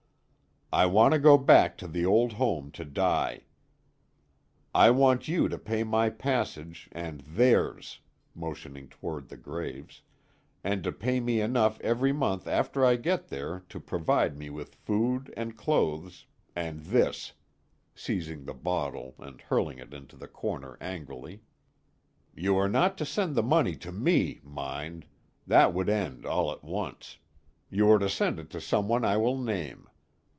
"I 0.73 0.85
want 0.85 1.11
to 1.13 1.19
go 1.19 1.37
back 1.37 1.77
to 1.79 1.87
the 1.89 2.05
old 2.05 2.31
home 2.31 2.71
to 2.71 2.85
die. 2.85 3.41
I 4.73 4.89
want 4.89 5.27
you 5.27 5.49
to 5.49 5.57
pay 5.57 5.83
my 5.83 6.09
passage 6.09 6.87
and 6.93 7.19
theirs" 7.27 7.99
motioning 8.33 8.87
toward 8.87 9.27
the 9.27 9.35
graves 9.35 10.01
"and 10.63 10.81
to 10.85 10.93
pay 10.93 11.19
me 11.19 11.41
enough 11.41 11.77
every 11.81 12.13
month 12.13 12.47
after 12.47 12.85
I 12.85 12.95
get 12.95 13.27
there 13.27 13.63
to 13.67 13.81
provide 13.81 14.37
me 14.37 14.49
with 14.49 14.75
food 14.75 15.33
and 15.35 15.57
clothes 15.57 16.25
and 16.55 16.79
this," 16.85 17.33
seizing 17.93 18.45
the 18.45 18.53
bottle 18.53 19.15
and 19.19 19.41
hurling 19.41 19.77
it 19.77 19.93
into 19.93 20.15
the 20.15 20.29
corner 20.29 20.77
angrily. 20.79 21.41
"You 22.33 22.55
are 22.55 22.69
not 22.69 22.97
to 22.99 23.05
send 23.05 23.35
the 23.35 23.43
money 23.43 23.75
to 23.75 23.91
me, 23.91 24.39
mind. 24.41 25.05
That 25.45 25.73
would 25.73 25.89
end 25.89 26.25
all 26.25 26.49
at 26.49 26.63
once. 26.63 27.17
You 27.69 27.91
are 27.91 27.99
to 27.99 28.09
send 28.09 28.39
it 28.39 28.49
to 28.51 28.61
some 28.61 28.87
one 28.87 29.03
I 29.03 29.17
will 29.17 29.37
name. 29.37 29.87